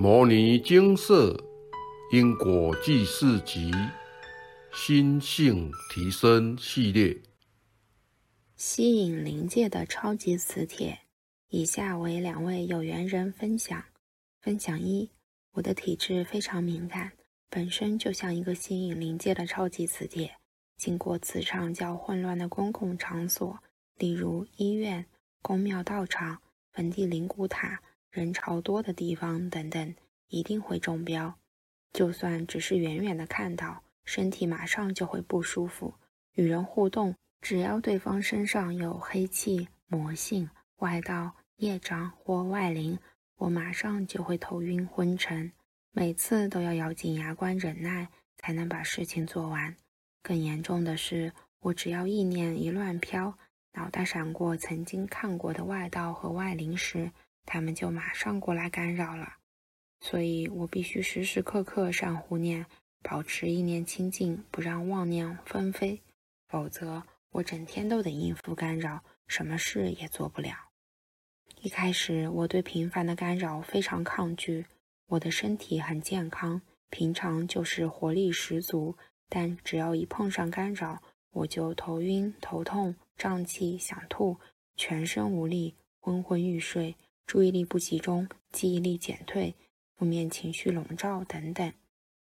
[0.00, 1.36] 摩尼精舍
[2.12, 3.72] 因果记事集
[4.72, 7.20] 心性提升系列，
[8.54, 11.00] 吸引灵界的超级磁铁。
[11.48, 13.86] 以下为两位有缘人分享：
[14.40, 15.10] 分享一，
[15.54, 17.14] 我的体质非常敏感，
[17.50, 20.36] 本身就像一个吸引灵界的超级磁铁。
[20.76, 23.58] 经过磁场较混乱的公共场所，
[23.96, 25.04] 例如医院、
[25.42, 26.40] 公庙、道场、
[26.70, 27.82] 坟地、灵骨塔。
[28.10, 29.94] 人潮多的地方等等，
[30.28, 31.34] 一定会中标。
[31.92, 35.94] 就算只是远远的看到，身体马上就会不舒服。
[36.34, 42.98] 与人互动，只要对方身上有黑气、魔性、外道、业障或外灵，
[43.36, 45.52] 我马上就会头晕昏沉。
[45.92, 49.74] 每次都要咬紧牙关忍耐，才能把事情做完。
[50.22, 53.36] 更严重的是，我只要意念一乱飘，
[53.72, 57.10] 脑袋闪过曾经看过的外道和外灵时，
[57.50, 59.38] 他们就马上过来干扰了，
[60.00, 62.66] 所以我必须时时刻刻善护念，
[63.02, 66.02] 保持意念清净，不让妄念纷飞，
[66.46, 70.52] 否则我整天都得应付干扰，什么事也做不了。
[71.62, 74.66] 一开始我对频繁的干扰非常抗拒，
[75.06, 78.94] 我的身体很健康，平常就是活力十足，
[79.30, 84.36] 但只要一碰上干扰，我就头晕、头痛、胀气、想吐，
[84.76, 86.94] 全身无力，昏昏欲睡。
[87.28, 89.54] 注意力不集中、记忆力减退、
[89.94, 91.70] 负面情绪笼罩等等，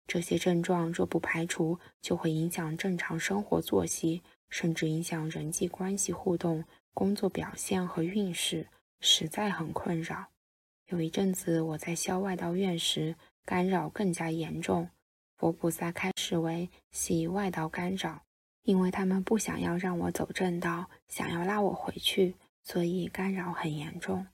[0.05, 8.67] 这些症状若不排除，就会影响正常生活作息，甚至影响人际关系互动、工作表现和运势，
[8.99, 10.27] 实在很困扰。
[10.87, 14.89] 有一阵子我在校外道院时，干扰更加严重，
[15.37, 18.23] 佛菩萨开示为系外道干扰，
[18.63, 24.27] 因为他们不想要让我走正道，想要拉我回去，所以干扰很严重。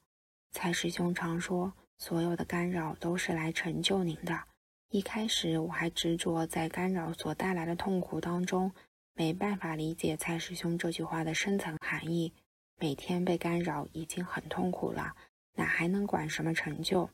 [0.55, 4.41] 蔡师兄常说，所有的干扰都是来成就您的。
[4.89, 8.71] 一开始我还执着在干扰所带来的痛苦当中，
[9.15, 12.31] 没办法理解蔡师兄这句话的深层含义。
[12.79, 15.13] 每天被干扰已经很痛苦了，
[15.55, 17.09] 哪还能管什么成就？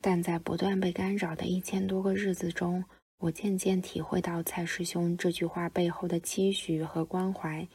[0.00, 2.84] 但在不断被干扰的一千多个日子中，
[3.18, 7.68] 我渐渐体会到蔡师兄这句话背后的期许和关怀：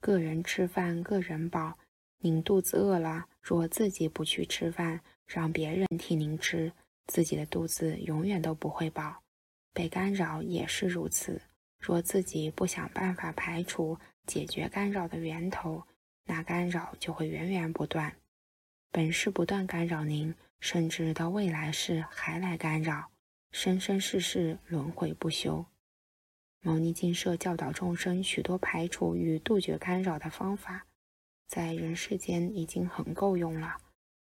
[0.00, 1.76] 个人吃饭，个人饱。
[2.24, 6.72] 您肚子饿了，若自己不去吃饭，让别人替您吃，
[7.06, 9.22] 自己的肚子永远都不会饱。
[9.74, 11.42] 被干扰也是如此，
[11.78, 15.84] 若自己不想办法排除、解决干扰的源头，
[16.24, 18.16] 那干扰就会源源不断，
[18.90, 23.10] 本世不断干扰您，甚至到未来世还来干扰，
[23.52, 25.66] 生生世世轮回不休。
[26.62, 30.86] 牟尼净社教导众生许多排除与杜绝干扰的方法。
[31.54, 33.76] 在人世间已经很够用了，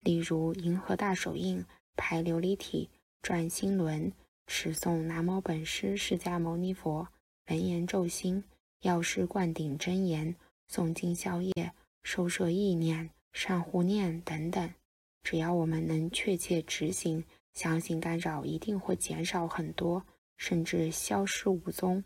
[0.01, 1.63] 例如银河大手印、
[1.95, 2.89] 排琉璃体、
[3.21, 4.11] 转星轮、
[4.47, 7.07] 持诵南无本师释迦牟尼佛、
[7.49, 8.43] 文言咒心、
[8.81, 10.35] 药师灌顶真言、
[10.71, 11.53] 诵经消业、
[12.03, 14.73] 收摄意念、善护念等等。
[15.23, 20.03] 只要我们能确切执行，相信干扰一定会减少很多，
[20.39, 22.03] 甚至消失无踪。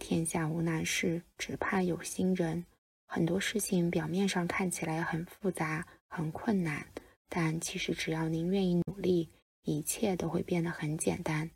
[0.00, 2.66] 天下无难事，只怕有心人。
[3.12, 6.86] 很多事情表面上看起来很复杂、很困难，
[7.28, 9.28] 但其实只要您愿意努力，
[9.64, 11.50] 一切都会变得很简单。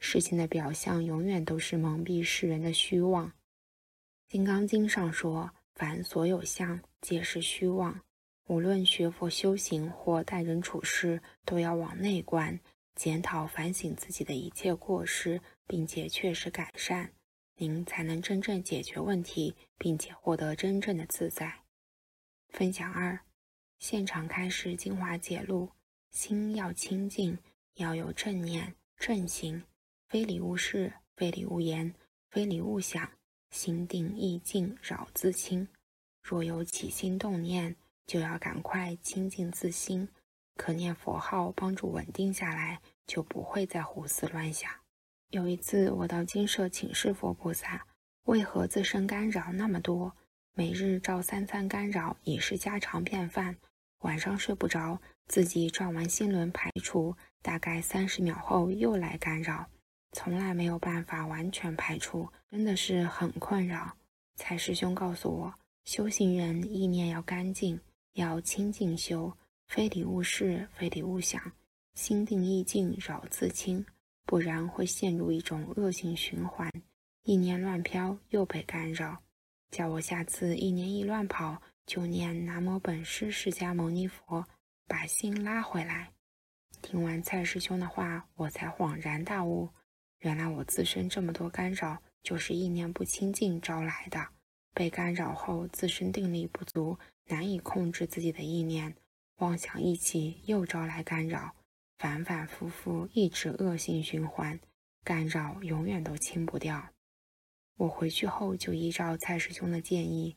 [0.00, 3.28] 事情的表象永远都是蒙蔽世人的虚妄。
[4.26, 8.00] 《金刚经》上说：“凡所有相，皆是虚妄。”
[8.50, 12.58] 无论学佛修行或待人处事，都要往内观，
[12.96, 17.12] 检讨反省自己的一切过失，并且确实改善。
[17.60, 21.64] 您才能真正解决问题，并且获得真正的自在。
[22.50, 23.18] 分享二：
[23.78, 25.70] 现场开始精华解录，
[26.12, 27.36] 心要清净，
[27.74, 29.64] 要有正念、正行，
[30.08, 31.92] 非礼勿视，非礼勿言，
[32.30, 33.10] 非礼勿想，
[33.50, 35.66] 心定意静，扰自清。
[36.22, 37.74] 若有起心动念，
[38.06, 40.08] 就要赶快清净自心，
[40.54, 44.70] 可念佛号帮助稳定下来，就不会再胡思乱想。
[45.30, 47.84] 有一次，我到精舍请示佛菩萨，
[48.24, 50.16] 为何自身干扰那么多？
[50.54, 53.54] 每日照三餐干扰已是家常便饭，
[53.98, 59.68] 晚上睡不着，自己转完心轮排除，大概三十秒后又来干扰，
[60.12, 63.94] 从来没有办法完全排除，真的是很困扰。
[64.36, 65.54] 蔡师兄告诉我，
[65.84, 67.78] 修行人意念要干净，
[68.14, 69.36] 要清净修，
[69.66, 71.52] 非礼勿视，非礼勿想，
[71.92, 73.84] 心定意静，扰自清。
[74.28, 76.70] 不然会陷入一种恶性循环，
[77.22, 79.22] 意念乱飘又被干扰。
[79.70, 84.46] 叫我下次意念一乱跑，就念南无本师释迦牟尼佛，
[84.86, 86.12] 把心拉回来。
[86.82, 89.70] 听完蔡师兄的话，我才恍然大悟，
[90.18, 94.28] 原来我自身这么多干扰，就是意念不清净招来的。
[94.74, 96.98] 被干扰后，自身定力不足，
[97.28, 98.94] 难以控制自己的意念，
[99.38, 101.54] 妄想一起，又招来干扰，
[101.98, 104.60] 反反复复，一直恶性循环，
[105.02, 106.90] 干扰永远都清不掉。
[107.76, 110.36] 我回去后就依照蔡师兄的建议，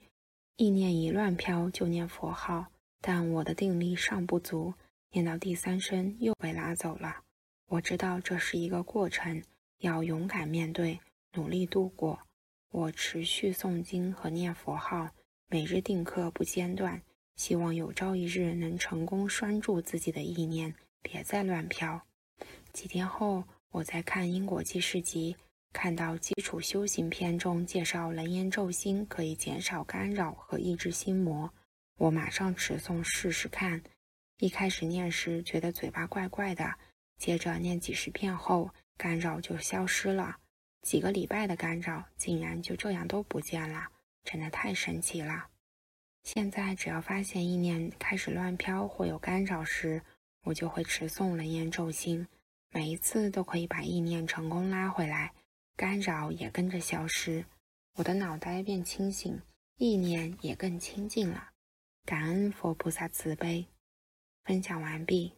[0.58, 2.68] 意念一乱飘就念佛号，
[3.00, 4.74] 但我的定力尚不足，
[5.12, 7.24] 念到第三声又被拉走了。
[7.68, 9.44] 我知道这是一个过程，
[9.80, 11.00] 要勇敢面对，
[11.34, 12.20] 努力度过。
[12.72, 15.10] 我持续诵经和念佛号，
[15.48, 17.02] 每日定课不间断，
[17.36, 22.02] 希望有朝一日能成功拴住自己的意念，别再乱飘。
[22.74, 25.36] 几天后，我在看《因果记事集》。
[25.74, 31.50] 看到基础修行篇中介绍楞严咒心可以减少干扰和抑制心魔，
[31.98, 33.82] 我马上持诵试试看。
[34.40, 36.76] 一开始念时觉得嘴巴怪怪的，
[37.18, 40.36] 接着念几十遍后，干扰就消失了。
[40.82, 43.88] 几个礼拜的干扰竟然就这样都不见了，
[44.26, 45.48] 真的太神奇了。
[46.24, 50.02] 现在只要发现意念开始乱飘或有干扰时，
[50.44, 52.28] 我就会持诵楞严咒心，
[52.72, 55.34] 每一次都可以把意念成功拉回来。
[55.76, 57.46] 干扰也跟着消失，
[57.96, 59.42] 我的脑袋变清醒，
[59.78, 61.50] 意念也更清净了。
[62.06, 63.66] 感恩佛菩萨慈悲。
[64.44, 65.34] 分享完毕。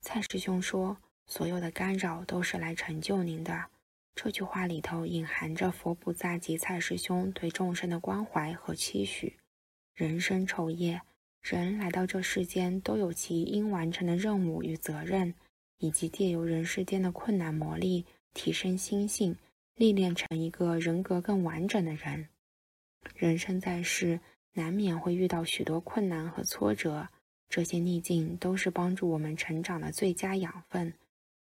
[0.00, 0.96] 蔡师兄说
[1.26, 3.70] ：“所有的干扰都是来成就您的。”
[4.14, 9.38] 这句话里头隐含着佛菩萨及蔡师兄对众生的关怀和期许。
[9.94, 11.00] 人生丑业，
[11.44, 15.34] 人来到这世间都有其应完成的任务与责任，
[15.76, 18.02] 以及借由人世间的困难磨砺，
[18.32, 19.36] 提升心性。
[19.76, 22.28] 历练成一个人格更完整的人。
[23.16, 24.20] 人生在世，
[24.52, 27.08] 难免会遇到许多困难和挫折，
[27.48, 30.94] 这些逆境都是帮助我们成长的最佳养分。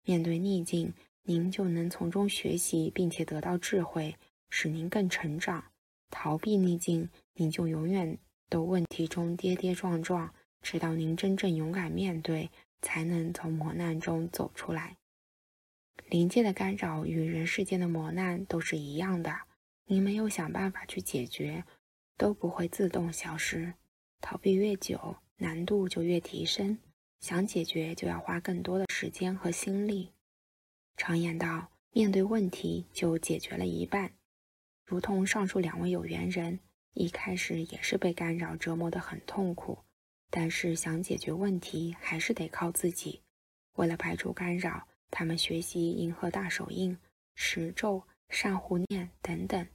[0.04, 0.92] 面对逆境，
[1.22, 4.16] 您就能从中学习，并且得到智慧，
[4.50, 5.64] 使您更成长。
[6.10, 8.18] 逃避逆境，您就永远
[8.54, 12.52] 的问题中跌跌撞撞，直到您真正勇敢面对，
[12.84, 14.98] 才能从磨难中走出来。
[16.08, 19.36] 灵界的干扰与人世间的磨难都是一样的，
[19.86, 21.64] 你没有想办法去解决，
[22.16, 23.74] 都不会自动消失。
[24.22, 26.78] 逃避越久，难度就越提升，
[27.22, 30.12] 想解决就要花更多的时间和心力。
[30.96, 34.14] 常言道，面对问题就解决了一半。
[34.86, 36.60] 如同上述两位有缘人，
[36.94, 39.78] 一开始也是被干扰折磨得很痛苦，
[40.30, 43.22] 但是想解决问题还是得靠自己。
[43.74, 44.88] 为了排除干扰。
[45.16, 46.98] 他们学习银河大手印、
[47.36, 49.68] 持咒、善护念等等，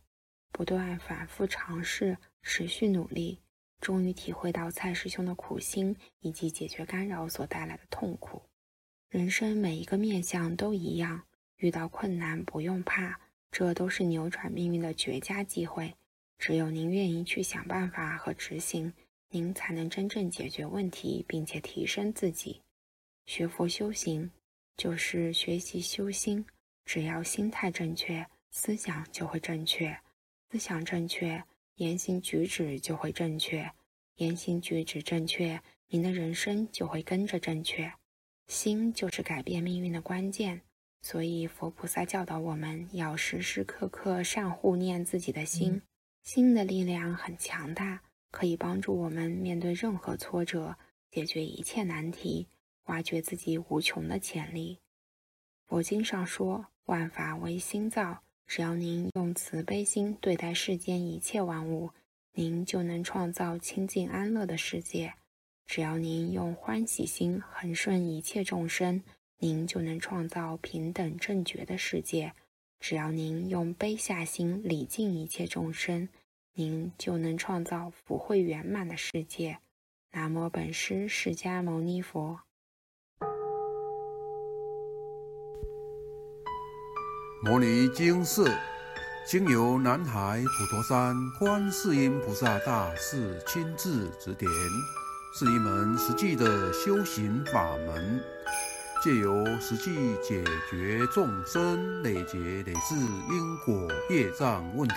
[0.50, 3.38] 不断反复尝试，持续努力，
[3.80, 8.42] 终于体会到蔡师兄的苦心以及解决干扰所带来的痛苦。
[9.10, 11.22] 人生每一个面相都一样，
[11.58, 13.20] 遇到困难不用怕，
[13.52, 15.94] 这都是扭转命运的绝佳机会。
[16.38, 18.92] 只有您愿意去想办法和执行，
[19.30, 22.62] 您才能真正解决问题，并且提升自己。
[23.26, 24.30] 学佛修行。
[24.76, 26.46] 就是学习修心，
[26.84, 29.92] 只要心态正确，思想就会正确；
[30.52, 31.42] 思想正确，
[31.78, 33.68] 言行举止就会正确；
[34.18, 37.92] 言行举止正确，您的人生就会跟着正确。
[38.46, 40.62] 心就是改变命运的关键，
[41.02, 45.82] 所以佛菩萨教导我们要时时刻刻善护念自己的心。
[46.28, 50.76] 心的力量很强大，可以帮助我们面对任何挫折，
[51.10, 52.48] 解决一切难题。
[52.84, 54.78] 挖掘自己无穷的潜力。
[55.66, 61.92] 佛经上说：“万法唯心造。”只要您用慈悲心对待世间一切万物，
[62.34, 65.12] 您就能创造清净安乐的世界；
[65.64, 69.02] 只要您用欢喜心恒顺一切众生，
[69.38, 72.32] 您就能创造平等正觉的世界；
[72.80, 76.08] 只要您用悲下心礼敬一切众生，
[76.60, 79.58] 您就能创造福慧圆满的世界。
[80.10, 82.40] 南无本师释迦牟尼佛。
[87.44, 88.42] 摩尼经释，
[89.24, 94.50] 经由南海普陀山观世音菩萨大士亲自指点，
[95.38, 98.20] 是一门实际的修行法门，
[99.00, 102.36] 借由实际解决众生累劫
[102.66, 104.96] 累世因果业障问题，